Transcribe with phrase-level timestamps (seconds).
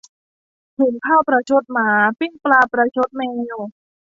[0.77, 1.89] หุงข้าวประชดหมา
[2.19, 3.21] ปิ้งปลาประชดแม
[3.55, 3.57] ว